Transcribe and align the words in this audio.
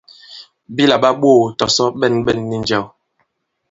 Bi 0.75 0.83
làɓa 0.91 1.09
ɓoō 1.21 1.43
tɔ̀sɔ 1.57 1.85
ɓɛ̀nɓɛ̀n 1.99 2.39
nì 2.49 2.57
njɛ̀w. 2.61 2.85